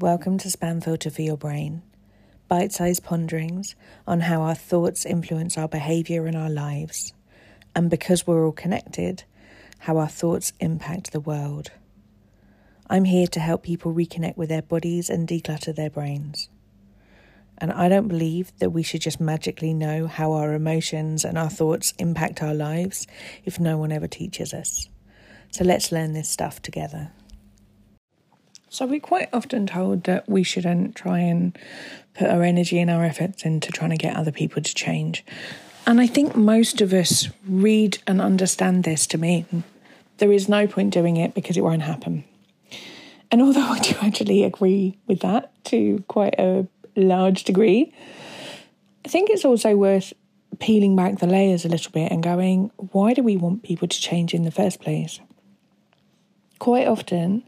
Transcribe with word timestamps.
Welcome 0.00 0.38
to 0.38 0.48
Spam 0.48 0.82
Filter 0.82 1.10
for 1.10 1.20
Your 1.20 1.36
Brain. 1.36 1.82
Bite 2.48 2.72
sized 2.72 3.04
ponderings 3.04 3.74
on 4.06 4.20
how 4.20 4.40
our 4.40 4.54
thoughts 4.54 5.04
influence 5.04 5.58
our 5.58 5.68
behaviour 5.68 6.24
and 6.24 6.34
our 6.34 6.48
lives. 6.48 7.12
And 7.76 7.90
because 7.90 8.26
we're 8.26 8.42
all 8.46 8.52
connected, 8.52 9.24
how 9.80 9.98
our 9.98 10.08
thoughts 10.08 10.54
impact 10.58 11.12
the 11.12 11.20
world. 11.20 11.70
I'm 12.88 13.04
here 13.04 13.26
to 13.26 13.40
help 13.40 13.62
people 13.62 13.92
reconnect 13.92 14.38
with 14.38 14.48
their 14.48 14.62
bodies 14.62 15.10
and 15.10 15.28
declutter 15.28 15.76
their 15.76 15.90
brains. 15.90 16.48
And 17.58 17.70
I 17.70 17.90
don't 17.90 18.08
believe 18.08 18.56
that 18.58 18.70
we 18.70 18.82
should 18.82 19.02
just 19.02 19.20
magically 19.20 19.74
know 19.74 20.06
how 20.06 20.32
our 20.32 20.54
emotions 20.54 21.26
and 21.26 21.36
our 21.36 21.50
thoughts 21.50 21.92
impact 21.98 22.42
our 22.42 22.54
lives 22.54 23.06
if 23.44 23.60
no 23.60 23.76
one 23.76 23.92
ever 23.92 24.08
teaches 24.08 24.54
us. 24.54 24.88
So 25.50 25.62
let's 25.62 25.92
learn 25.92 26.14
this 26.14 26.30
stuff 26.30 26.62
together. 26.62 27.10
So 28.72 28.86
we're 28.86 29.00
quite 29.00 29.28
often 29.32 29.66
told 29.66 30.04
that 30.04 30.28
we 30.28 30.44
shouldn't 30.44 30.94
try 30.94 31.18
and 31.18 31.58
put 32.14 32.28
our 32.28 32.44
energy 32.44 32.78
and 32.78 32.88
our 32.88 33.04
efforts 33.04 33.44
into 33.44 33.72
trying 33.72 33.90
to 33.90 33.96
get 33.96 34.16
other 34.16 34.30
people 34.30 34.62
to 34.62 34.74
change. 34.74 35.24
And 35.88 36.00
I 36.00 36.06
think 36.06 36.36
most 36.36 36.80
of 36.80 36.92
us 36.92 37.28
read 37.44 37.98
and 38.06 38.20
understand 38.20 38.84
this 38.84 39.08
to 39.08 39.18
mean 39.18 39.64
there 40.18 40.30
is 40.30 40.48
no 40.48 40.68
point 40.68 40.94
doing 40.94 41.16
it 41.16 41.34
because 41.34 41.56
it 41.56 41.62
won't 41.62 41.82
happen. 41.82 42.22
And 43.32 43.42
although 43.42 43.60
I 43.60 43.80
do 43.80 43.96
actually 44.02 44.44
agree 44.44 44.96
with 45.08 45.18
that 45.20 45.52
to 45.64 46.04
quite 46.06 46.36
a 46.38 46.68
large 46.94 47.42
degree, 47.42 47.92
I 49.04 49.08
think 49.08 49.30
it's 49.30 49.44
also 49.44 49.74
worth 49.74 50.12
peeling 50.60 50.94
back 50.94 51.18
the 51.18 51.26
layers 51.26 51.64
a 51.64 51.68
little 51.68 51.90
bit 51.90 52.12
and 52.12 52.22
going, 52.22 52.70
why 52.76 53.14
do 53.14 53.24
we 53.24 53.36
want 53.36 53.64
people 53.64 53.88
to 53.88 54.00
change 54.00 54.32
in 54.32 54.44
the 54.44 54.50
first 54.52 54.80
place? 54.80 55.18
Quite 56.60 56.86
often, 56.86 57.42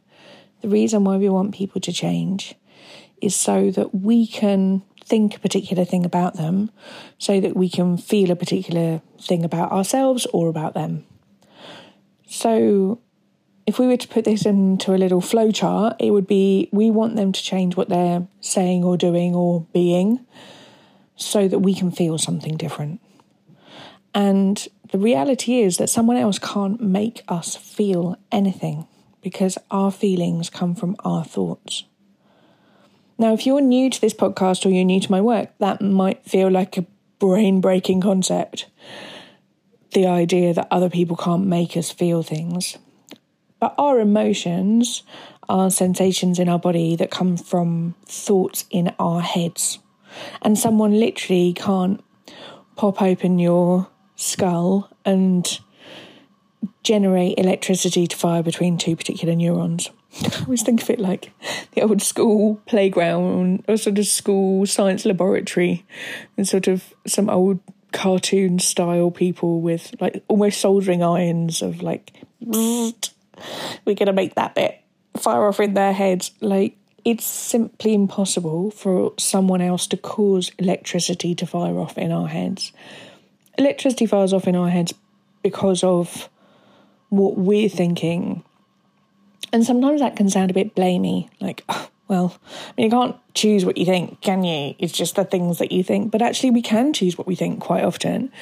the 0.62 0.68
reason 0.68 1.04
why 1.04 1.16
we 1.16 1.28
want 1.28 1.54
people 1.54 1.80
to 1.80 1.92
change 1.92 2.54
is 3.20 3.36
so 3.36 3.70
that 3.70 3.94
we 3.94 4.26
can 4.26 4.82
think 5.04 5.36
a 5.36 5.40
particular 5.40 5.84
thing 5.84 6.04
about 6.04 6.34
them, 6.34 6.70
so 7.18 7.40
that 7.40 7.56
we 7.56 7.68
can 7.68 7.96
feel 7.98 8.30
a 8.30 8.36
particular 8.36 9.02
thing 9.20 9.44
about 9.44 9.72
ourselves 9.72 10.26
or 10.32 10.48
about 10.48 10.74
them. 10.74 11.04
So, 12.26 13.00
if 13.66 13.78
we 13.78 13.86
were 13.86 13.96
to 13.96 14.08
put 14.08 14.24
this 14.24 14.46
into 14.46 14.94
a 14.94 14.96
little 14.96 15.20
flow 15.20 15.50
chart, 15.50 15.96
it 15.98 16.10
would 16.10 16.26
be 16.26 16.68
we 16.72 16.90
want 16.90 17.16
them 17.16 17.32
to 17.32 17.42
change 17.42 17.76
what 17.76 17.88
they're 17.88 18.26
saying 18.40 18.84
or 18.84 18.96
doing 18.96 19.34
or 19.34 19.66
being 19.72 20.24
so 21.16 21.46
that 21.46 21.60
we 21.60 21.74
can 21.74 21.90
feel 21.90 22.18
something 22.18 22.56
different. 22.56 23.00
And 24.14 24.66
the 24.90 24.98
reality 24.98 25.60
is 25.60 25.76
that 25.78 25.88
someone 25.88 26.16
else 26.16 26.38
can't 26.38 26.80
make 26.80 27.22
us 27.28 27.56
feel 27.56 28.16
anything 28.30 28.86
because 29.22 29.56
our 29.70 29.90
feelings 29.90 30.50
come 30.50 30.74
from 30.74 30.96
our 31.04 31.24
thoughts. 31.24 31.84
Now, 33.18 33.32
if 33.32 33.46
you're 33.46 33.60
new 33.60 33.88
to 33.88 34.00
this 34.00 34.14
podcast 34.14 34.66
or 34.66 34.70
you're 34.70 34.84
new 34.84 35.00
to 35.00 35.10
my 35.10 35.20
work, 35.20 35.50
that 35.58 35.80
might 35.80 36.24
feel 36.24 36.50
like 36.50 36.76
a 36.76 36.86
brain 37.18 37.60
breaking 37.60 38.00
concept. 38.00 38.66
The 39.92 40.06
idea 40.06 40.52
that 40.54 40.66
other 40.70 40.90
people 40.90 41.16
can't 41.16 41.46
make 41.46 41.76
us 41.76 41.90
feel 41.90 42.22
things. 42.22 42.78
But 43.60 43.74
our 43.78 44.00
emotions 44.00 45.04
are 45.48 45.70
sensations 45.70 46.40
in 46.40 46.48
our 46.48 46.58
body 46.58 46.96
that 46.96 47.10
come 47.12 47.36
from 47.36 47.94
thoughts 48.06 48.64
in 48.70 48.92
our 48.98 49.20
heads. 49.20 49.78
And 50.40 50.58
someone 50.58 50.98
literally 50.98 51.52
can't 51.52 52.02
pop 52.74 53.00
open 53.00 53.38
your 53.38 53.88
skull 54.16 54.90
and 55.04 55.60
generate 56.82 57.38
electricity 57.38 58.06
to 58.06 58.16
fire 58.16 58.42
between 58.42 58.78
two 58.78 58.96
particular 58.96 59.34
neurons. 59.34 59.90
I 60.22 60.40
always 60.40 60.62
think 60.62 60.82
of 60.82 60.90
it 60.90 60.98
like 60.98 61.32
the 61.74 61.82
old 61.82 62.02
school 62.02 62.60
playground 62.66 63.64
or 63.66 63.76
sort 63.76 63.98
of 63.98 64.06
school 64.06 64.66
science 64.66 65.04
laboratory 65.04 65.86
and 66.36 66.46
sort 66.46 66.68
of 66.68 66.92
some 67.06 67.30
old 67.30 67.60
cartoon 67.92 68.58
style 68.58 69.10
people 69.10 69.60
with 69.60 69.94
like 70.00 70.22
almost 70.28 70.60
soldering 70.60 71.02
irons 71.02 71.62
of 71.62 71.82
like 71.82 72.12
we're 72.40 73.94
gonna 73.94 74.12
make 74.12 74.34
that 74.34 74.54
bit 74.54 74.82
fire 75.16 75.46
off 75.46 75.60
in 75.60 75.74
their 75.74 75.92
heads. 75.92 76.32
Like 76.40 76.76
it's 77.04 77.24
simply 77.24 77.94
impossible 77.94 78.70
for 78.70 79.12
someone 79.18 79.60
else 79.60 79.86
to 79.88 79.96
cause 79.96 80.52
electricity 80.58 81.34
to 81.36 81.46
fire 81.46 81.78
off 81.78 81.96
in 81.98 82.12
our 82.12 82.28
heads. 82.28 82.72
Electricity 83.58 84.06
fires 84.06 84.32
off 84.32 84.46
in 84.46 84.56
our 84.56 84.68
heads 84.68 84.94
because 85.42 85.82
of 85.82 86.28
what 87.12 87.36
we're 87.36 87.68
thinking. 87.68 88.42
And 89.52 89.66
sometimes 89.66 90.00
that 90.00 90.16
can 90.16 90.30
sound 90.30 90.50
a 90.50 90.54
bit 90.54 90.74
blamey, 90.74 91.28
like, 91.42 91.62
oh, 91.68 91.90
well, 92.08 92.38
I 92.46 92.72
mean, 92.76 92.86
you 92.86 92.90
can't 92.90 93.16
choose 93.34 93.66
what 93.66 93.76
you 93.76 93.84
think, 93.84 94.22
can 94.22 94.44
you? 94.44 94.74
It's 94.78 94.94
just 94.94 95.16
the 95.16 95.24
things 95.24 95.58
that 95.58 95.72
you 95.72 95.84
think. 95.84 96.10
But 96.10 96.22
actually, 96.22 96.52
we 96.52 96.62
can 96.62 96.94
choose 96.94 97.18
what 97.18 97.26
we 97.26 97.34
think 97.34 97.60
quite 97.60 97.84
often. 97.84 98.32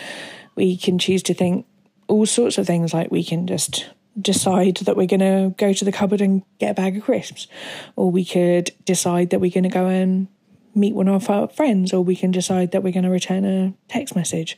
We 0.55 0.77
can 0.77 1.01
choose 1.01 1.25
to 1.25 1.35
think 1.35 1.67
all 2.07 2.27
sorts 2.27 2.59
of 2.59 2.67
things, 2.69 2.95
like 2.95 3.11
we 3.11 3.25
can 3.25 3.49
just 3.49 3.91
decide 4.21 4.77
that 4.77 4.97
we're 4.97 5.09
going 5.09 5.19
to 5.19 5.53
go 5.57 5.73
to 5.73 5.85
the 5.85 5.91
cupboard 5.91 6.21
and 6.21 6.43
get 6.61 6.71
a 6.71 6.75
bag 6.75 6.97
of 6.97 7.03
crisps, 7.03 7.49
or 7.97 8.09
we 8.13 8.25
could 8.25 8.71
decide 8.85 9.31
that 9.31 9.41
we're 9.41 9.51
going 9.51 9.65
to 9.65 9.69
go 9.69 9.89
and 9.89 10.29
meet 10.77 10.95
one 10.95 11.09
of 11.09 11.29
our 11.29 11.49
friends, 11.49 11.93
or 11.93 12.05
we 12.05 12.15
can 12.15 12.31
decide 12.31 12.71
that 12.71 12.85
we're 12.85 12.93
going 12.93 13.03
to 13.03 13.11
return 13.11 13.45
a 13.45 13.75
text 13.89 14.15
message, 14.15 14.57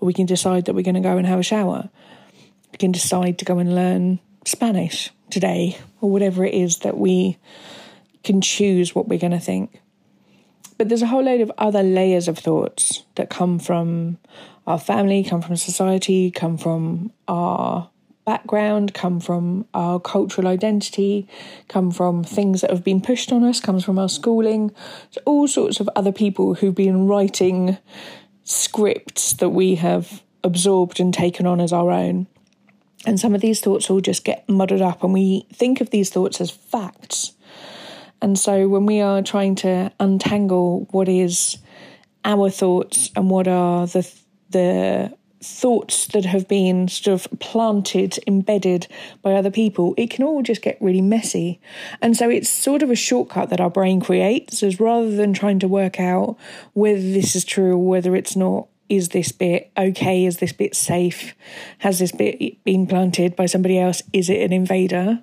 or 0.00 0.06
we 0.06 0.12
can 0.12 0.26
decide 0.26 0.66
that 0.66 0.74
we're 0.74 0.84
going 0.84 0.94
to 0.94 1.00
go 1.00 1.16
and 1.16 1.26
have 1.26 1.38
a 1.38 1.42
shower 1.42 1.88
can 2.78 2.92
decide 2.92 3.38
to 3.38 3.44
go 3.44 3.58
and 3.58 3.74
learn 3.74 4.20
Spanish 4.44 5.10
today 5.30 5.78
or 6.00 6.10
whatever 6.10 6.44
it 6.44 6.54
is 6.54 6.78
that 6.78 6.96
we 6.96 7.38
can 8.22 8.40
choose 8.40 8.94
what 8.94 9.08
we're 9.08 9.18
going 9.18 9.32
to 9.32 9.38
think. 9.38 9.80
But 10.76 10.88
there's 10.88 11.02
a 11.02 11.06
whole 11.06 11.22
load 11.22 11.40
of 11.40 11.52
other 11.56 11.82
layers 11.82 12.26
of 12.28 12.38
thoughts 12.38 13.04
that 13.14 13.30
come 13.30 13.58
from 13.58 14.18
our 14.66 14.78
family, 14.78 15.22
come 15.22 15.42
from 15.42 15.56
society, 15.56 16.30
come 16.30 16.56
from 16.56 17.12
our 17.28 17.90
background, 18.24 18.94
come 18.94 19.20
from 19.20 19.66
our 19.74 20.00
cultural 20.00 20.48
identity, 20.48 21.28
come 21.68 21.90
from 21.90 22.24
things 22.24 22.62
that 22.62 22.70
have 22.70 22.82
been 22.82 23.00
pushed 23.00 23.30
on 23.30 23.44
us, 23.44 23.60
comes 23.60 23.84
from 23.84 23.98
our 23.98 24.08
schooling, 24.08 24.72
so 25.10 25.20
all 25.26 25.46
sorts 25.46 25.78
of 25.78 25.90
other 25.94 26.12
people 26.12 26.54
who've 26.54 26.74
been 26.74 27.06
writing 27.06 27.76
scripts 28.44 29.34
that 29.34 29.50
we 29.50 29.74
have 29.74 30.22
absorbed 30.42 31.00
and 31.00 31.12
taken 31.12 31.46
on 31.46 31.60
as 31.60 31.72
our 31.72 31.90
own. 31.90 32.26
And 33.06 33.20
some 33.20 33.34
of 33.34 33.40
these 33.40 33.60
thoughts 33.60 33.90
all 33.90 34.00
just 34.00 34.24
get 34.24 34.48
muddled 34.48 34.80
up, 34.80 35.02
and 35.02 35.12
we 35.12 35.46
think 35.52 35.80
of 35.80 35.90
these 35.90 36.10
thoughts 36.10 36.40
as 36.40 36.50
facts. 36.50 37.32
And 38.22 38.38
so 38.38 38.68
when 38.68 38.86
we 38.86 39.00
are 39.00 39.22
trying 39.22 39.54
to 39.56 39.92
untangle 40.00 40.88
what 40.90 41.08
is 41.08 41.58
our 42.24 42.48
thoughts 42.48 43.10
and 43.14 43.28
what 43.28 43.46
are 43.46 43.86
the 43.86 44.10
the 44.50 45.14
thoughts 45.42 46.06
that 46.08 46.24
have 46.24 46.48
been 46.48 46.88
sort 46.88 47.26
of 47.26 47.38
planted, 47.38 48.18
embedded 48.26 48.86
by 49.20 49.34
other 49.34 49.50
people, 49.50 49.92
it 49.98 50.08
can 50.08 50.24
all 50.24 50.42
just 50.42 50.62
get 50.62 50.78
really 50.80 51.02
messy. 51.02 51.60
And 52.00 52.16
so 52.16 52.30
it's 52.30 52.48
sort 52.48 52.82
of 52.82 52.90
a 52.90 52.96
shortcut 52.96 53.50
that 53.50 53.60
our 53.60 53.68
brain 53.68 54.00
creates, 54.00 54.62
as 54.62 54.80
rather 54.80 55.14
than 55.14 55.34
trying 55.34 55.58
to 55.58 55.68
work 55.68 56.00
out 56.00 56.36
whether 56.72 57.00
this 57.00 57.36
is 57.36 57.44
true 57.44 57.74
or 57.74 57.86
whether 57.86 58.16
it's 58.16 58.36
not, 58.36 58.68
is 58.88 59.10
this 59.10 59.32
bit 59.32 59.70
okay? 59.76 60.24
Is 60.24 60.38
this 60.38 60.52
bit 60.52 60.74
safe? 60.74 61.34
Has 61.78 61.98
this 61.98 62.12
bit 62.12 62.62
been 62.64 62.86
planted 62.86 63.36
by 63.36 63.46
somebody 63.46 63.78
else? 63.78 64.02
Is 64.12 64.28
it 64.28 64.42
an 64.42 64.52
invader? 64.52 65.22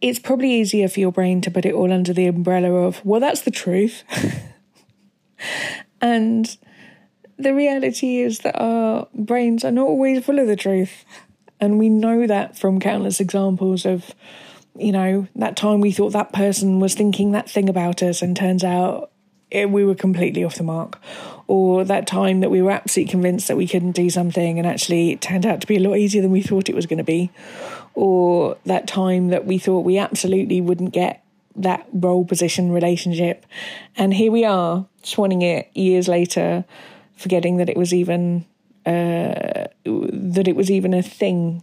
It's 0.00 0.18
probably 0.18 0.52
easier 0.52 0.88
for 0.88 1.00
your 1.00 1.12
brain 1.12 1.40
to 1.42 1.50
put 1.50 1.66
it 1.66 1.74
all 1.74 1.92
under 1.92 2.12
the 2.12 2.26
umbrella 2.26 2.72
of, 2.72 3.04
well, 3.04 3.20
that's 3.20 3.42
the 3.42 3.50
truth. 3.50 4.02
and 6.00 6.56
the 7.38 7.54
reality 7.54 8.18
is 8.18 8.40
that 8.40 8.58
our 8.60 9.08
brains 9.14 9.64
are 9.64 9.70
not 9.70 9.86
always 9.86 10.24
full 10.24 10.38
of 10.38 10.46
the 10.46 10.56
truth. 10.56 11.04
And 11.60 11.78
we 11.78 11.88
know 11.88 12.26
that 12.26 12.58
from 12.58 12.80
countless 12.80 13.20
examples 13.20 13.84
of, 13.84 14.14
you 14.78 14.92
know, 14.92 15.28
that 15.36 15.56
time 15.56 15.80
we 15.80 15.92
thought 15.92 16.12
that 16.12 16.32
person 16.32 16.80
was 16.80 16.94
thinking 16.94 17.32
that 17.32 17.50
thing 17.50 17.68
about 17.68 18.02
us, 18.02 18.22
and 18.22 18.36
turns 18.36 18.64
out 18.64 19.09
we 19.52 19.84
were 19.84 19.94
completely 19.94 20.44
off 20.44 20.56
the 20.56 20.62
mark. 20.62 20.98
Or 21.46 21.84
that 21.84 22.06
time 22.06 22.40
that 22.40 22.50
we 22.50 22.62
were 22.62 22.70
absolutely 22.70 23.10
convinced 23.10 23.48
that 23.48 23.56
we 23.56 23.66
couldn't 23.66 23.92
do 23.92 24.08
something 24.08 24.58
and 24.58 24.66
actually 24.66 25.10
it 25.10 25.20
turned 25.20 25.44
out 25.44 25.60
to 25.60 25.66
be 25.66 25.76
a 25.76 25.80
lot 25.80 25.96
easier 25.96 26.22
than 26.22 26.30
we 26.30 26.42
thought 26.42 26.68
it 26.68 26.74
was 26.74 26.86
going 26.86 26.98
to 26.98 27.04
be. 27.04 27.30
Or 27.94 28.56
that 28.66 28.86
time 28.86 29.28
that 29.28 29.46
we 29.46 29.58
thought 29.58 29.80
we 29.80 29.98
absolutely 29.98 30.60
wouldn't 30.60 30.92
get 30.92 31.24
that 31.56 31.86
role 31.92 32.24
position 32.24 32.70
relationship. 32.70 33.44
And 33.96 34.14
here 34.14 34.30
we 34.30 34.44
are, 34.44 34.86
swanning 35.02 35.42
it 35.42 35.70
years 35.74 36.06
later, 36.06 36.64
forgetting 37.16 37.56
that 37.56 37.68
it 37.68 37.76
was 37.76 37.92
even 37.92 38.46
uh, 38.86 39.66
that 39.84 40.48
it 40.48 40.56
was 40.56 40.70
even 40.70 40.94
a 40.94 41.02
thing 41.02 41.62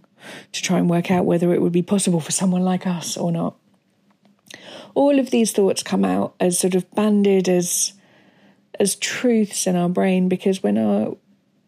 to 0.51 0.61
try 0.61 0.77
and 0.77 0.89
work 0.89 1.09
out 1.09 1.25
whether 1.25 1.53
it 1.53 1.61
would 1.61 1.71
be 1.71 1.81
possible 1.81 2.19
for 2.19 2.31
someone 2.31 2.61
like 2.61 2.85
us 2.85 3.17
or 3.17 3.31
not 3.31 3.55
all 4.97 5.19
of 5.19 5.29
these 5.29 5.51
thoughts 5.51 5.83
come 5.83 6.03
out 6.03 6.33
as 6.39 6.57
sort 6.57 6.73
of 6.73 6.89
banded 6.95 7.47
as 7.47 7.93
as 8.79 8.95
truths 8.95 9.67
in 9.67 9.75
our 9.75 9.89
brain 9.89 10.27
because 10.27 10.63
when 10.63 10.75
our 10.77 11.15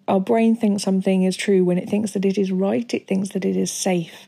our 0.07 0.19
brain 0.19 0.55
thinks 0.55 0.81
something 0.81 1.21
is 1.21 1.37
true 1.37 1.63
when 1.63 1.77
it 1.77 1.87
thinks 1.87 2.11
that 2.13 2.25
it 2.25 2.39
is 2.39 2.51
right 2.51 2.91
it 2.91 3.07
thinks 3.07 3.29
that 3.29 3.45
it 3.45 3.55
is 3.55 3.71
safe 3.71 4.27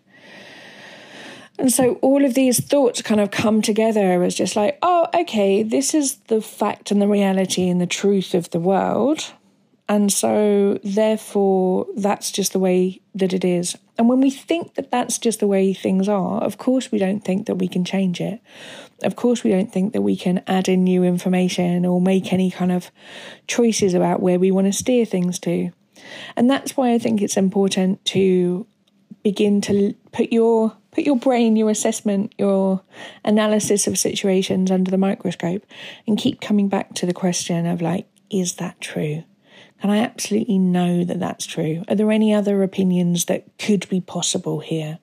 And 1.57 1.71
so 1.71 1.95
all 2.01 2.25
of 2.25 2.33
these 2.33 2.59
thoughts 2.59 3.01
kind 3.01 3.21
of 3.21 3.30
come 3.30 3.62
together 3.62 4.24
as 4.24 4.33
just 4.33 4.56
like, 4.56 4.80
oh, 4.81 5.07
okay, 5.13 5.62
this 5.62 5.94
is 5.94 6.15
the 6.27 6.42
fact 6.42 6.89
and 6.89 7.00
the 7.00 7.07
reality 7.07 7.69
and 7.69 7.80
the 7.80 7.86
truth 7.86 8.33
of 8.33 8.50
the 8.50 8.59
world. 8.59 9.33
And 9.91 10.09
so, 10.09 10.79
therefore, 10.85 11.85
that's 11.97 12.31
just 12.31 12.53
the 12.53 12.59
way 12.59 13.01
that 13.13 13.33
it 13.33 13.43
is. 13.43 13.77
And 13.97 14.07
when 14.07 14.21
we 14.21 14.29
think 14.29 14.75
that 14.75 14.89
that's 14.89 15.17
just 15.17 15.41
the 15.41 15.47
way 15.47 15.73
things 15.73 16.07
are, 16.07 16.41
of 16.41 16.57
course, 16.57 16.93
we 16.93 16.97
don't 16.97 17.19
think 17.19 17.45
that 17.47 17.55
we 17.55 17.67
can 17.67 17.83
change 17.83 18.21
it. 18.21 18.39
Of 19.03 19.17
course, 19.17 19.43
we 19.43 19.51
don't 19.51 19.69
think 19.69 19.91
that 19.91 20.01
we 20.01 20.15
can 20.15 20.43
add 20.47 20.69
in 20.69 20.85
new 20.85 21.03
information 21.03 21.85
or 21.85 21.99
make 21.99 22.31
any 22.31 22.49
kind 22.49 22.71
of 22.71 22.89
choices 23.47 23.93
about 23.93 24.21
where 24.21 24.39
we 24.39 24.49
want 24.49 24.67
to 24.67 24.71
steer 24.71 25.03
things 25.03 25.39
to. 25.39 25.71
And 26.38 26.49
that's 26.49 26.77
why 26.77 26.93
I 26.93 26.97
think 26.97 27.21
it's 27.21 27.35
important 27.35 28.05
to 28.05 28.65
begin 29.23 29.59
to 29.59 29.93
put 30.13 30.31
your 30.31 30.73
put 30.91 31.03
your 31.03 31.17
brain, 31.17 31.57
your 31.57 31.69
assessment, 31.69 32.33
your 32.38 32.81
analysis 33.25 33.88
of 33.88 33.99
situations 33.99 34.71
under 34.71 34.89
the 34.89 34.97
microscope 34.97 35.65
and 36.07 36.17
keep 36.17 36.39
coming 36.39 36.69
back 36.69 36.93
to 36.93 37.05
the 37.05 37.13
question 37.13 37.65
of 37.65 37.81
like, 37.81 38.07
is 38.29 38.55
that 38.55 38.79
true? 38.79 39.25
Can 39.81 39.89
I 39.89 39.97
absolutely 39.97 40.57
know 40.57 41.03
that 41.03 41.19
that's 41.19 41.45
true? 41.45 41.83
Are 41.87 41.95
there 41.95 42.11
any 42.11 42.33
other 42.33 42.61
opinions 42.63 43.25
that 43.25 43.45
could 43.57 43.89
be 43.89 43.99
possible 43.99 44.59
here? 44.59 44.99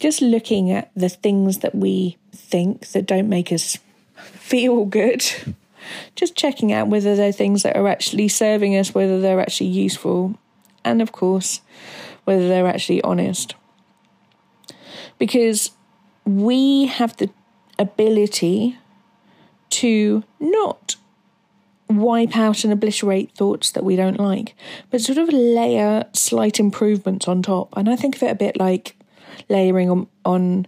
Just 0.00 0.20
looking 0.20 0.70
at 0.70 0.90
the 0.96 1.08
things 1.08 1.58
that 1.58 1.74
we 1.74 2.18
think 2.34 2.88
that 2.88 3.06
don't 3.06 3.28
make 3.28 3.52
us 3.52 3.78
feel 4.16 4.84
good, 4.84 5.24
just 6.16 6.34
checking 6.36 6.72
out 6.72 6.88
whether 6.88 7.14
they're 7.14 7.32
things 7.32 7.62
that 7.62 7.76
are 7.76 7.86
actually 7.88 8.28
serving 8.28 8.76
us, 8.76 8.94
whether 8.94 9.20
they're 9.20 9.40
actually 9.40 9.70
useful, 9.70 10.36
and 10.84 11.00
of 11.00 11.12
course, 11.12 11.60
whether 12.24 12.48
they're 12.48 12.66
actually 12.66 13.00
honest 13.02 13.54
because 15.22 15.70
we 16.24 16.86
have 16.86 17.16
the 17.18 17.30
ability 17.78 18.76
to 19.70 20.24
not 20.40 20.96
wipe 21.98 22.36
out 22.36 22.64
and 22.64 22.72
obliterate 22.72 23.32
thoughts 23.32 23.70
that 23.72 23.84
we 23.84 23.96
don't 23.96 24.18
like, 24.18 24.54
but 24.90 25.00
sort 25.00 25.18
of 25.18 25.28
layer 25.32 26.06
slight 26.12 26.58
improvements 26.60 27.28
on 27.28 27.42
top. 27.42 27.72
And 27.76 27.88
I 27.88 27.96
think 27.96 28.16
of 28.16 28.22
it 28.22 28.30
a 28.30 28.36
bit 28.36 28.58
like 28.58 28.96
layering 29.48 29.90
on, 29.90 30.06
on 30.24 30.66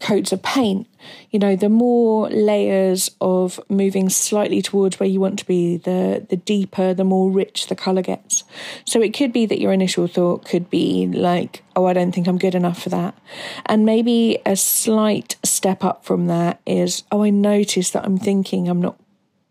coats 0.00 0.32
of 0.32 0.42
paint. 0.42 0.86
You 1.30 1.38
know, 1.38 1.56
the 1.56 1.68
more 1.68 2.30
layers 2.30 3.10
of 3.20 3.60
moving 3.68 4.08
slightly 4.08 4.62
towards 4.62 4.98
where 4.98 5.08
you 5.08 5.20
want 5.20 5.38
to 5.40 5.46
be, 5.46 5.76
the 5.76 6.26
the 6.28 6.36
deeper, 6.36 6.94
the 6.94 7.04
more 7.04 7.30
rich 7.30 7.66
the 7.66 7.74
color 7.74 8.02
gets. 8.02 8.44
So 8.84 9.02
it 9.02 9.12
could 9.12 9.32
be 9.32 9.46
that 9.46 9.60
your 9.60 9.72
initial 9.72 10.06
thought 10.06 10.44
could 10.44 10.70
be 10.70 11.06
like, 11.08 11.62
"Oh, 11.76 11.86
I 11.86 11.92
don't 11.92 12.12
think 12.12 12.26
I'm 12.26 12.38
good 12.38 12.54
enough 12.54 12.82
for 12.82 12.88
that," 12.90 13.14
and 13.66 13.84
maybe 13.84 14.38
a 14.46 14.56
slight 14.56 15.36
step 15.42 15.84
up 15.84 16.04
from 16.04 16.26
that 16.26 16.60
is, 16.66 17.02
"Oh, 17.10 17.22
I 17.22 17.30
notice 17.30 17.90
that 17.90 18.04
I'm 18.04 18.18
thinking 18.18 18.68
I'm 18.68 18.80
not 18.80 18.96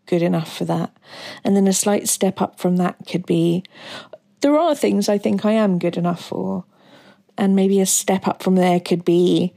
good 0.06 0.22
enough 0.22 0.56
for 0.56 0.64
that," 0.64 0.96
and 1.42 1.56
then 1.56 1.66
a 1.66 1.72
slight 1.72 2.08
step 2.08 2.40
up 2.40 2.58
from 2.58 2.76
that 2.76 2.96
could 3.06 3.26
be, 3.26 3.62
"There 4.40 4.58
are 4.58 4.74
things 4.74 5.08
I 5.08 5.18
think 5.18 5.44
I 5.44 5.52
am 5.52 5.78
good 5.78 5.96
enough 5.96 6.24
for," 6.24 6.64
and 7.36 7.56
maybe 7.56 7.80
a 7.80 7.86
step 7.86 8.28
up 8.28 8.42
from 8.42 8.56
there 8.56 8.80
could 8.80 9.04
be 9.04 9.54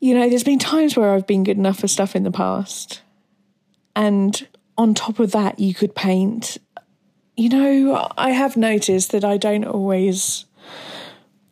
you 0.00 0.14
know, 0.14 0.28
there's 0.28 0.44
been 0.44 0.58
times 0.58 0.96
where 0.96 1.12
I've 1.12 1.26
been 1.26 1.44
good 1.44 1.58
enough 1.58 1.78
for 1.78 1.88
stuff 1.88 2.16
in 2.16 2.22
the 2.22 2.30
past. 2.30 3.02
And 3.94 4.48
on 4.78 4.94
top 4.94 5.18
of 5.18 5.32
that, 5.32 5.58
you 5.58 5.74
could 5.74 5.94
paint. 5.94 6.56
You 7.36 7.50
know, 7.50 8.08
I 8.16 8.30
have 8.30 8.56
noticed 8.56 9.12
that 9.12 9.24
I 9.24 9.36
don't 9.36 9.64
always 9.64 10.46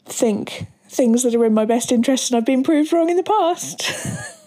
think 0.07 0.67
things 0.89 1.23
that 1.23 1.35
are 1.35 1.45
in 1.45 1.53
my 1.53 1.67
best 1.67 1.93
interest, 1.93 2.31
and 2.31 2.39
I've 2.39 2.47
been 2.47 2.63
proved 2.63 2.93
wrong 2.93 3.11
in 3.11 3.17
the 3.19 3.23
past. 3.23 3.83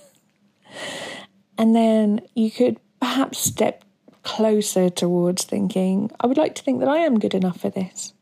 and 1.57 1.75
then 1.75 2.21
you 2.36 2.51
could 2.51 2.80
perhaps 3.00 3.39
step 3.39 3.83
closer 4.24 4.89
towards 4.89 5.44
thinking, 5.44 6.12
I 6.19 6.27
would 6.27 6.38
like 6.38 6.56
to 6.56 6.63
think 6.63 6.80
that 6.80 6.89
I 6.89 6.98
am 6.98 7.19
good 7.19 7.33
enough 7.33 7.59
for 7.59 7.69
this. 7.69 8.13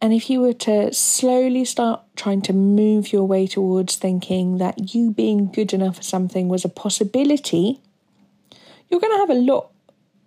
And 0.00 0.12
if 0.12 0.28
you 0.28 0.40
were 0.40 0.52
to 0.52 0.92
slowly 0.92 1.64
start 1.64 2.02
trying 2.16 2.42
to 2.42 2.52
move 2.52 3.12
your 3.12 3.24
way 3.24 3.46
towards 3.46 3.96
thinking 3.96 4.58
that 4.58 4.94
you 4.94 5.10
being 5.10 5.50
good 5.50 5.72
enough 5.72 5.96
for 5.96 6.02
something 6.02 6.48
was 6.48 6.64
a 6.64 6.68
possibility, 6.68 7.80
you're 8.88 9.00
going 9.00 9.12
to 9.12 9.18
have 9.18 9.30
a 9.30 9.34
lot 9.34 9.70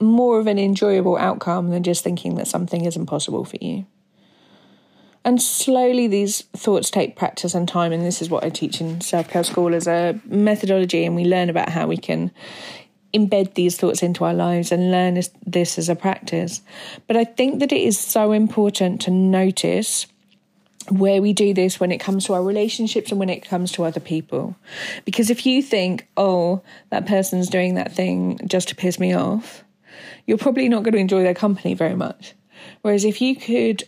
more 0.01 0.39
of 0.39 0.47
an 0.47 0.57
enjoyable 0.57 1.17
outcome 1.17 1.69
than 1.69 1.83
just 1.83 2.03
thinking 2.03 2.35
that 2.35 2.47
something 2.47 2.85
isn't 2.85 3.05
possible 3.05 3.45
for 3.45 3.57
you. 3.61 3.85
And 5.29 5.39
slowly, 5.39 6.07
these 6.07 6.41
thoughts 6.57 6.89
take 6.89 7.15
practice 7.15 7.53
and 7.53 7.67
time. 7.67 7.91
And 7.91 8.03
this 8.03 8.19
is 8.19 8.31
what 8.31 8.43
I 8.43 8.49
teach 8.49 8.81
in 8.81 8.99
Self 8.99 9.29
Care 9.29 9.43
School 9.43 9.75
as 9.75 9.85
a 9.85 10.19
methodology. 10.25 11.05
And 11.05 11.15
we 11.15 11.23
learn 11.23 11.51
about 11.51 11.69
how 11.69 11.85
we 11.85 11.97
can 11.97 12.31
embed 13.13 13.53
these 13.53 13.77
thoughts 13.77 14.01
into 14.01 14.25
our 14.25 14.33
lives 14.33 14.71
and 14.71 14.89
learn 14.89 15.21
this 15.45 15.77
as 15.77 15.87
a 15.87 15.95
practice. 15.95 16.63
But 17.05 17.15
I 17.15 17.25
think 17.25 17.59
that 17.59 17.71
it 17.71 17.79
is 17.79 17.99
so 17.99 18.31
important 18.31 19.01
to 19.01 19.11
notice 19.11 20.07
where 20.87 21.21
we 21.21 21.33
do 21.33 21.53
this 21.53 21.79
when 21.79 21.91
it 21.91 21.99
comes 21.99 22.25
to 22.25 22.33
our 22.33 22.41
relationships 22.41 23.11
and 23.11 23.19
when 23.19 23.29
it 23.29 23.47
comes 23.47 23.71
to 23.73 23.83
other 23.83 23.99
people. 23.99 24.55
Because 25.05 25.29
if 25.29 25.45
you 25.45 25.61
think, 25.61 26.07
oh, 26.17 26.63
that 26.89 27.05
person's 27.05 27.49
doing 27.49 27.75
that 27.75 27.93
thing 27.93 28.39
just 28.47 28.69
to 28.69 28.75
piss 28.75 28.99
me 28.99 29.13
off, 29.13 29.63
you're 30.25 30.39
probably 30.39 30.67
not 30.69 30.81
going 30.81 30.93
to 30.93 30.99
enjoy 30.99 31.21
their 31.21 31.35
company 31.35 31.75
very 31.75 31.95
much. 31.95 32.33
Whereas 32.81 33.05
if 33.05 33.21
you 33.21 33.35
could 33.35 33.83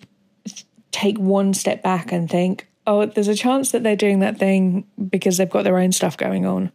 take 1.01 1.17
one 1.17 1.53
step 1.53 1.81
back 1.81 2.11
and 2.11 2.29
think, 2.29 2.67
oh, 2.85 3.05
there's 3.05 3.27
a 3.27 3.35
chance 3.35 3.71
that 3.71 3.81
they're 3.81 3.95
doing 3.95 4.19
that 4.19 4.37
thing 4.37 4.85
because 5.09 5.37
they've 5.37 5.49
got 5.49 5.63
their 5.63 5.77
own 5.77 5.91
stuff 5.91 6.15
going 6.15 6.45
on. 6.45 6.71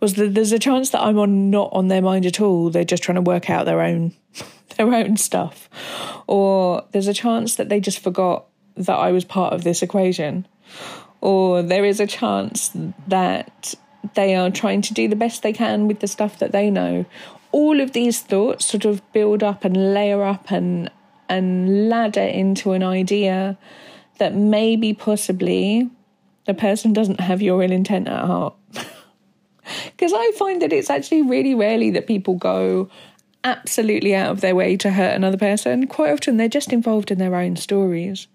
Or 0.00 0.08
there's 0.08 0.52
a 0.52 0.58
chance 0.58 0.90
that 0.90 1.00
I'm 1.00 1.18
on 1.18 1.50
not 1.50 1.70
on 1.72 1.88
their 1.88 2.02
mind 2.02 2.26
at 2.26 2.40
all. 2.40 2.68
They're 2.70 2.84
just 2.84 3.02
trying 3.02 3.16
to 3.16 3.22
work 3.22 3.48
out 3.48 3.64
their 3.64 3.80
own 3.80 4.12
their 4.76 4.92
own 4.92 5.16
stuff. 5.16 5.68
Or 6.26 6.84
there's 6.92 7.08
a 7.08 7.14
chance 7.14 7.56
that 7.56 7.68
they 7.70 7.80
just 7.80 8.00
forgot 8.00 8.46
that 8.76 8.96
I 8.96 9.12
was 9.12 9.24
part 9.24 9.54
of 9.54 9.64
this 9.64 9.82
equation. 9.82 10.46
Or 11.22 11.62
there 11.62 11.84
is 11.84 12.00
a 12.00 12.06
chance 12.06 12.70
that 13.08 13.74
they 14.14 14.34
are 14.34 14.50
trying 14.50 14.82
to 14.82 14.94
do 14.94 15.08
the 15.08 15.16
best 15.16 15.42
they 15.42 15.52
can 15.52 15.88
with 15.88 16.00
the 16.00 16.06
stuff 16.06 16.38
that 16.38 16.52
they 16.52 16.70
know. 16.70 17.04
All 17.52 17.80
of 17.80 17.92
these 17.92 18.20
thoughts 18.20 18.66
sort 18.66 18.84
of 18.84 19.02
build 19.12 19.42
up 19.42 19.64
and 19.64 19.94
layer 19.94 20.22
up 20.22 20.50
and 20.50 20.90
and 21.30 21.88
ladder 21.88 22.20
into 22.20 22.72
an 22.72 22.82
idea 22.82 23.56
that 24.18 24.34
maybe 24.34 24.92
possibly 24.92 25.88
the 26.44 26.52
person 26.52 26.92
doesn't 26.92 27.20
have 27.20 27.40
your 27.40 27.62
ill 27.62 27.72
intent 27.72 28.08
at 28.08 28.24
heart. 28.24 28.54
Because 29.86 30.12
I 30.12 30.32
find 30.32 30.60
that 30.62 30.72
it's 30.72 30.90
actually 30.90 31.22
really 31.22 31.54
rarely 31.54 31.90
that 31.90 32.08
people 32.08 32.34
go 32.34 32.88
absolutely 33.44 34.16
out 34.16 34.30
of 34.30 34.40
their 34.40 34.56
way 34.56 34.76
to 34.78 34.90
hurt 34.90 35.14
another 35.14 35.36
person. 35.36 35.86
Quite 35.86 36.12
often 36.12 36.36
they're 36.36 36.48
just 36.48 36.72
involved 36.72 37.12
in 37.12 37.18
their 37.18 37.36
own 37.36 37.54
stories. 37.54 38.26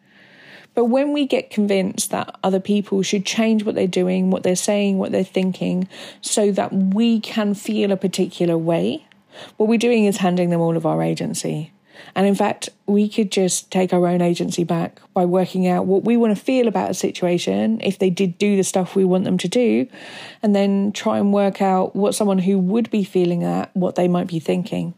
But 0.76 0.86
when 0.86 1.12
we 1.12 1.26
get 1.26 1.50
convinced 1.50 2.12
that 2.12 2.38
other 2.44 2.60
people 2.60 3.02
should 3.02 3.26
change 3.26 3.64
what 3.66 3.76
they're 3.76 3.88
doing, 3.88 4.30
what 4.30 4.44
they're 4.44 4.56
saying, 4.56 4.98
what 4.98 5.12
they're 5.12 5.24
thinking, 5.24 5.90
so 6.22 6.52
that 6.52 6.72
we 6.72 7.20
can 7.20 7.54
feel 7.54 7.92
a 7.92 7.98
particular 7.98 8.58
way, 8.58 9.06
what 9.58 9.68
we're 9.68 9.78
doing 9.78 10.06
is 10.06 10.18
handing 10.18 10.52
them 10.52 10.62
all 10.62 10.78
of 10.78 10.86
our 10.86 11.02
agency. 11.02 11.72
And 12.16 12.28
in 12.28 12.36
fact, 12.36 12.70
we 12.86 13.10
could 13.10 13.32
just 13.32 13.72
take 13.72 13.94
our 13.94 14.08
own 14.08 14.22
agency 14.22 14.64
back 14.64 15.02
by 15.14 15.26
working 15.26 15.68
out 15.68 15.86
what 15.86 16.04
we 16.04 16.18
want 16.18 16.36
to 16.36 16.44
feel 16.44 16.68
about 16.68 16.92
a 16.92 16.94
situation 16.94 17.80
if 17.82 18.00
they 18.00 18.10
did 18.10 18.38
do 18.38 18.56
the 18.56 18.64
stuff 18.64 18.96
we 18.96 19.06
want 19.06 19.24
them 19.24 19.38
to 19.40 19.48
do, 19.48 19.88
and 20.44 20.56
then 20.56 20.92
try 20.92 21.18
and 21.18 21.34
work 21.34 21.62
out 21.62 21.96
what 21.96 22.16
someone 22.16 22.40
who 22.40 22.58
would 22.58 22.90
be 22.90 23.04
feeling 23.04 23.40
that, 23.40 23.76
what 23.76 23.96
they 23.96 24.08
might 24.08 24.28
be 24.28 24.40
thinking. 24.40 24.94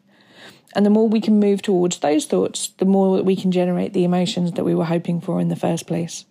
And 0.76 0.86
the 0.86 0.92
more 0.92 1.08
we 1.08 1.22
can 1.22 1.40
move 1.40 1.62
towards 1.62 2.00
those 2.00 2.26
thoughts, 2.26 2.70
the 2.78 2.86
more 2.86 3.22
we 3.22 3.36
can 3.36 3.52
generate 3.52 3.94
the 3.94 4.04
emotions 4.04 4.52
that 4.54 4.64
we 4.64 4.76
were 4.76 4.86
hoping 4.86 5.22
for 5.22 5.40
in 5.40 5.48
the 5.48 5.56
first 5.56 5.88
place. 5.88 6.26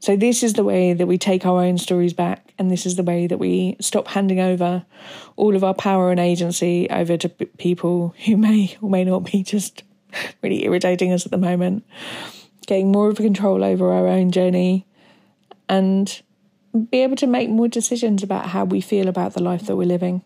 So, 0.00 0.16
this 0.16 0.42
is 0.42 0.52
the 0.52 0.64
way 0.64 0.92
that 0.92 1.06
we 1.06 1.16
take 1.16 1.46
our 1.46 1.62
own 1.62 1.78
stories 1.78 2.12
back, 2.12 2.43
and 2.58 2.70
this 2.70 2.86
is 2.86 2.96
the 2.96 3.02
way 3.02 3.26
that 3.26 3.38
we 3.38 3.76
stop 3.80 4.08
handing 4.08 4.40
over 4.40 4.84
all 5.36 5.56
of 5.56 5.64
our 5.64 5.74
power 5.74 6.10
and 6.10 6.20
agency 6.20 6.88
over 6.90 7.16
to 7.16 7.28
people 7.28 8.14
who 8.24 8.36
may 8.36 8.76
or 8.80 8.88
may 8.88 9.04
not 9.04 9.24
be 9.24 9.42
just 9.42 9.82
really 10.42 10.64
irritating 10.64 11.12
us 11.12 11.24
at 11.24 11.32
the 11.32 11.38
moment. 11.38 11.84
Getting 12.66 12.92
more 12.92 13.08
of 13.08 13.18
a 13.18 13.22
control 13.22 13.64
over 13.64 13.92
our 13.92 14.06
own 14.06 14.30
journey 14.30 14.86
and 15.68 16.22
be 16.90 17.02
able 17.02 17.16
to 17.16 17.26
make 17.26 17.50
more 17.50 17.68
decisions 17.68 18.22
about 18.22 18.46
how 18.46 18.64
we 18.64 18.80
feel 18.80 19.08
about 19.08 19.34
the 19.34 19.42
life 19.42 19.66
that 19.66 19.76
we're 19.76 19.84
living. 19.84 20.22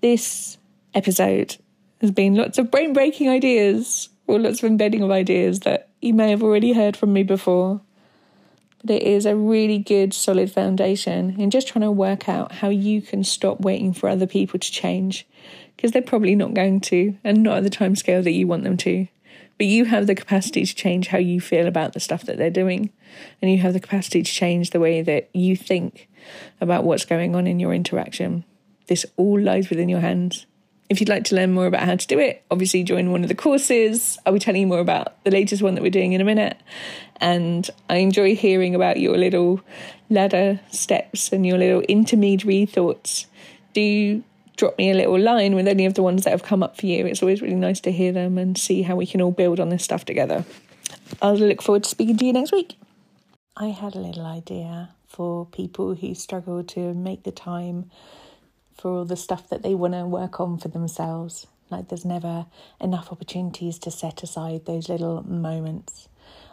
This 0.00 0.58
episode 0.94 1.56
has 2.00 2.10
been 2.10 2.34
lots 2.34 2.58
of 2.58 2.70
brain 2.70 2.92
breaking 2.92 3.28
ideas 3.28 4.08
or 4.26 4.38
lots 4.38 4.62
of 4.62 4.68
embedding 4.68 5.02
of 5.02 5.10
ideas 5.10 5.60
that 5.60 5.88
you 6.00 6.14
may 6.14 6.30
have 6.30 6.42
already 6.42 6.72
heard 6.72 6.96
from 6.96 7.12
me 7.12 7.22
before 7.22 7.80
it 8.90 9.02
is 9.02 9.26
a 9.26 9.36
really 9.36 9.78
good, 9.78 10.12
solid 10.14 10.50
foundation 10.50 11.40
in 11.40 11.50
just 11.50 11.68
trying 11.68 11.82
to 11.82 11.90
work 11.90 12.28
out 12.28 12.52
how 12.52 12.68
you 12.68 13.02
can 13.02 13.24
stop 13.24 13.60
waiting 13.60 13.92
for 13.92 14.08
other 14.08 14.26
people 14.26 14.58
to 14.58 14.72
change 14.72 15.26
because 15.76 15.92
they're 15.92 16.02
probably 16.02 16.34
not 16.34 16.54
going 16.54 16.80
to 16.80 17.16
and 17.24 17.42
not 17.42 17.58
at 17.58 17.62
the 17.62 17.70
time 17.70 17.94
scale 17.96 18.22
that 18.22 18.32
you 18.32 18.46
want 18.46 18.64
them 18.64 18.76
to. 18.78 19.06
but 19.58 19.66
you 19.66 19.86
have 19.86 20.06
the 20.06 20.14
capacity 20.14 20.64
to 20.64 20.74
change 20.74 21.08
how 21.08 21.18
you 21.18 21.40
feel 21.40 21.66
about 21.66 21.92
the 21.92 22.00
stuff 22.00 22.22
that 22.22 22.38
they're 22.38 22.48
doing. 22.48 22.90
And 23.42 23.50
you 23.50 23.58
have 23.58 23.72
the 23.72 23.80
capacity 23.80 24.22
to 24.22 24.32
change 24.32 24.70
the 24.70 24.80
way 24.80 25.02
that 25.02 25.28
you 25.34 25.56
think 25.56 26.08
about 26.60 26.84
what's 26.84 27.04
going 27.04 27.34
on 27.34 27.46
in 27.48 27.58
your 27.58 27.74
interaction. 27.74 28.44
This 28.86 29.04
all 29.16 29.38
lies 29.38 29.68
within 29.68 29.88
your 29.88 30.00
hands. 30.00 30.46
If 30.88 31.00
you'd 31.00 31.08
like 31.08 31.24
to 31.24 31.34
learn 31.34 31.52
more 31.52 31.66
about 31.66 31.82
how 31.82 31.96
to 31.96 32.06
do 32.06 32.18
it, 32.18 32.44
obviously 32.50 32.82
join 32.82 33.12
one 33.12 33.22
of 33.22 33.28
the 33.28 33.34
courses. 33.34 34.18
I'll 34.24 34.32
be 34.32 34.38
telling 34.38 34.62
you 34.62 34.66
more 34.66 34.80
about 34.80 35.22
the 35.24 35.30
latest 35.30 35.62
one 35.62 35.74
that 35.74 35.82
we're 35.82 35.90
doing 35.90 36.14
in 36.14 36.20
a 36.20 36.24
minute. 36.24 36.56
And 37.20 37.68
I 37.90 37.96
enjoy 37.96 38.34
hearing 38.34 38.74
about 38.74 38.98
your 38.98 39.16
little 39.18 39.60
ladder 40.08 40.60
steps 40.70 41.30
and 41.32 41.46
your 41.46 41.58
little 41.58 41.82
intermediary 41.82 42.64
thoughts. 42.64 43.26
Do 43.74 44.22
drop 44.56 44.76
me 44.76 44.90
a 44.90 44.94
little 44.94 45.18
line 45.18 45.54
with 45.54 45.68
any 45.68 45.86
of 45.86 45.94
the 45.94 46.02
ones 46.02 46.24
that 46.24 46.30
have 46.30 46.42
come 46.42 46.62
up 46.62 46.76
for 46.76 46.86
you. 46.86 47.06
It's 47.06 47.22
always 47.22 47.40
really 47.40 47.54
nice 47.54 47.80
to 47.80 47.92
hear 47.92 48.12
them 48.12 48.38
and 48.38 48.58
see 48.58 48.82
how 48.82 48.96
we 48.96 49.06
can 49.06 49.22
all 49.22 49.30
build 49.30 49.60
on 49.60 49.68
this 49.68 49.84
stuff 49.84 50.04
together. 50.04 50.44
I'll 51.22 51.36
look 51.36 51.62
forward 51.62 51.84
to 51.84 51.90
speaking 51.90 52.16
to 52.16 52.24
you 52.24 52.32
next 52.32 52.52
week. 52.52 52.76
I 53.56 53.66
had 53.66 53.94
a 53.94 54.00
little 54.00 54.26
idea 54.26 54.90
for 55.06 55.46
people 55.46 55.94
who 55.94 56.14
struggle 56.14 56.62
to 56.62 56.94
make 56.94 57.22
the 57.22 57.32
time 57.32 57.90
for 58.78 58.90
all 58.90 59.04
the 59.04 59.16
stuff 59.16 59.48
that 59.48 59.62
they 59.62 59.74
want 59.74 59.94
to 59.94 60.06
work 60.06 60.40
on 60.40 60.58
for 60.58 60.68
themselves. 60.68 61.46
Like 61.70 61.88
there's 61.88 62.04
never 62.04 62.46
enough 62.80 63.12
opportunities 63.12 63.78
to 63.80 63.90
set 63.90 64.22
aside 64.22 64.64
those 64.64 64.88
little 64.88 65.22
moments. 65.22 66.08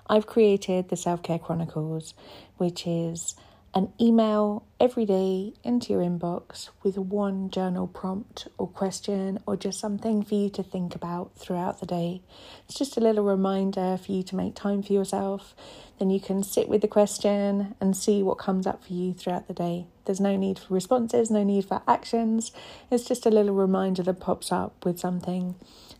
I've 0.07 0.27
created 0.27 0.89
the 0.89 0.97
Self 0.97 1.23
Care 1.23 1.39
Chronicles, 1.39 2.13
which 2.57 2.85
is 2.85 3.35
an 3.75 3.91
email 3.99 4.65
every 4.79 5.05
day 5.05 5.51
into 5.61 5.91
your 5.91 6.01
inbox 6.01 6.69
with 6.81 6.97
one 6.97 7.49
journal 7.49 7.85
prompt 7.87 8.47
or 8.57 8.69
question 8.69 9.37
or 9.45 9.57
just 9.57 9.81
something 9.81 10.23
for 10.23 10.33
you 10.33 10.49
to 10.49 10.63
think 10.63 10.95
about 10.95 11.35
throughout 11.35 11.81
the 11.81 11.85
day. 11.85 12.21
It's 12.69 12.77
just 12.77 12.95
a 12.95 13.01
little 13.01 13.25
reminder 13.25 13.97
for 13.97 14.13
you 14.13 14.23
to 14.23 14.35
make 14.37 14.55
time 14.55 14.81
for 14.81 14.93
yourself. 14.93 15.53
Then 15.99 16.09
you 16.09 16.21
can 16.21 16.41
sit 16.41 16.69
with 16.69 16.79
the 16.79 16.87
question 16.87 17.75
and 17.81 17.97
see 17.97 18.23
what 18.23 18.37
comes 18.37 18.65
up 18.65 18.85
for 18.85 18.93
you 18.93 19.13
throughout 19.13 19.49
the 19.49 19.53
day. 19.53 19.87
There's 20.05 20.21
no 20.21 20.37
need 20.37 20.57
for 20.57 20.73
responses, 20.73 21.29
no 21.29 21.43
need 21.43 21.65
for 21.65 21.81
actions. 21.85 22.53
It's 22.89 23.03
just 23.03 23.25
a 23.25 23.29
little 23.29 23.55
reminder 23.55 24.03
that 24.03 24.21
pops 24.21 24.53
up 24.53 24.85
with 24.85 24.99
something. 24.99 25.55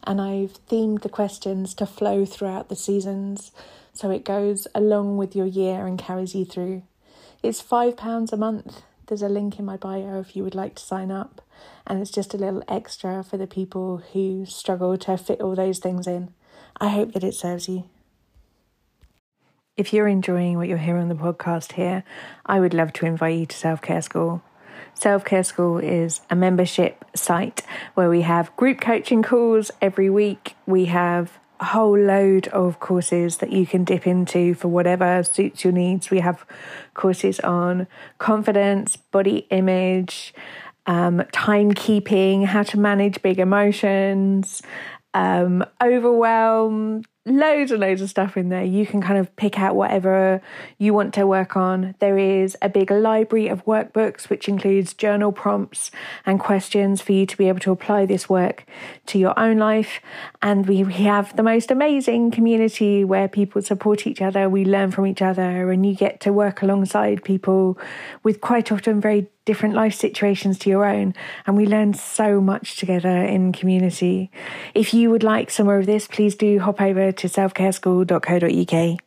And 0.05 0.21
I've 0.21 0.65
themed 0.67 1.01
the 1.01 1.09
questions 1.09 1.73
to 1.73 1.85
flow 1.85 2.23
throughout 2.23 2.69
the 2.69 2.75
seasons 2.77 3.51
so 3.91 4.11
it 4.11 4.23
goes 4.23 4.65
along 4.73 5.17
with 5.17 5.35
your 5.35 5.45
year 5.45 5.85
and 5.85 5.99
carries 5.99 6.33
you 6.33 6.45
through. 6.45 6.83
It's 7.45 7.61
£5 7.61 8.33
a 8.33 8.37
month. 8.37 8.81
There's 9.05 9.21
a 9.21 9.29
link 9.29 9.59
in 9.59 9.65
my 9.65 9.77
bio 9.77 10.19
if 10.19 10.35
you 10.35 10.43
would 10.43 10.55
like 10.55 10.73
to 10.75 10.83
sign 10.83 11.11
up. 11.11 11.43
And 11.85 12.01
it's 12.01 12.09
just 12.09 12.33
a 12.33 12.37
little 12.37 12.63
extra 12.67 13.23
for 13.23 13.37
the 13.37 13.45
people 13.45 14.01
who 14.13 14.47
struggle 14.47 14.97
to 14.97 15.15
fit 15.15 15.41
all 15.41 15.53
those 15.53 15.77
things 15.77 16.07
in. 16.07 16.33
I 16.81 16.87
hope 16.87 17.13
that 17.13 17.23
it 17.23 17.35
serves 17.35 17.69
you. 17.69 17.87
If 19.77 19.93
you're 19.93 20.07
enjoying 20.07 20.57
what 20.57 20.67
you're 20.67 20.79
hearing 20.79 21.03
on 21.03 21.09
the 21.09 21.13
podcast 21.13 21.73
here, 21.73 22.03
I 22.47 22.59
would 22.59 22.73
love 22.73 22.93
to 22.93 23.05
invite 23.05 23.37
you 23.37 23.45
to 23.45 23.55
Self 23.55 23.79
Care 23.79 24.01
School. 24.01 24.41
Self 24.95 25.23
Care 25.23 25.43
School 25.43 25.77
is 25.77 26.21
a 26.31 26.35
membership 26.35 27.05
site 27.13 27.61
where 27.93 28.09
we 28.09 28.21
have 28.21 28.55
group 28.55 28.81
coaching 28.81 29.21
calls 29.21 29.69
every 29.83 30.09
week. 30.09 30.55
We 30.65 30.85
have 30.85 31.37
whole 31.59 31.97
load 31.97 32.47
of 32.49 32.79
courses 32.79 33.37
that 33.37 33.51
you 33.51 33.65
can 33.65 33.83
dip 33.83 34.05
into 34.05 34.53
for 34.53 34.67
whatever 34.67 35.23
suits 35.23 35.63
your 35.63 35.73
needs. 35.73 36.11
We 36.11 36.19
have 36.19 36.45
courses 36.93 37.39
on 37.39 37.87
confidence, 38.17 38.95
body 38.97 39.47
image, 39.49 40.33
um, 40.85 41.19
timekeeping, 41.33 42.45
how 42.45 42.63
to 42.63 42.79
manage 42.79 43.21
big 43.21 43.39
emotions, 43.39 44.61
um, 45.13 45.63
overwhelm, 45.81 47.03
loads 47.25 47.71
and 47.71 47.81
loads 47.81 48.01
of 48.01 48.09
stuff 48.09 48.37
in 48.37 48.49
there. 48.49 48.63
You 48.63 48.85
can 48.85 49.01
kind 49.01 49.17
of 49.17 49.35
pick 49.35 49.59
out 49.59 49.75
whatever 49.75 50.41
you 50.77 50.93
want 50.93 51.13
to 51.15 51.25
work 51.25 51.55
on. 51.55 51.95
There 51.99 52.17
is 52.17 52.55
a 52.61 52.69
big 52.69 52.91
library 52.91 53.47
of 53.47 53.65
workbooks, 53.65 54.29
which 54.29 54.47
includes 54.47 54.93
journal 54.93 55.31
prompts 55.31 55.89
and 56.25 56.39
questions 56.39 57.01
for 57.01 57.13
you 57.13 57.25
to 57.25 57.35
be 57.35 57.47
able 57.47 57.59
to 57.61 57.71
apply 57.71 58.05
this 58.05 58.29
work 58.29 58.65
to 59.07 59.17
your 59.17 59.37
own 59.39 59.57
life. 59.57 60.01
And 60.41 60.67
we, 60.67 60.83
we 60.83 60.93
have 60.93 61.35
the 61.35 61.43
most 61.43 61.71
amazing 61.71 62.29
community 62.29 63.03
where 63.03 63.27
people 63.27 63.61
support 63.63 64.05
each 64.05 64.21
other, 64.21 64.47
we 64.47 64.63
learn 64.63 64.91
from 64.91 65.07
each 65.07 65.21
other, 65.21 65.71
and 65.71 65.85
you 65.85 65.95
get 65.95 66.19
to 66.21 66.33
work 66.33 66.61
alongside 66.61 67.23
people 67.23 67.79
with 68.21 68.39
quite 68.39 68.71
often 68.71 69.01
very 69.01 69.27
different 69.45 69.75
life 69.75 69.93
situations 69.93 70.59
to 70.59 70.69
your 70.69 70.85
own. 70.85 71.13
And 71.45 71.55
we 71.55 71.65
learn 71.65 71.93
so 71.93 72.41
much 72.41 72.77
together 72.77 73.23
in 73.23 73.53
community. 73.53 74.31
If 74.73 74.93
you 74.93 75.09
would 75.11 75.23
like 75.23 75.49
some 75.51 75.67
more 75.67 75.79
of 75.79 75.85
this, 75.85 76.07
please 76.07 76.35
do 76.35 76.59
hop 76.59 76.81
over 76.81 77.11
to 77.11 77.27
selfcareschool.co.uk. 77.27 79.04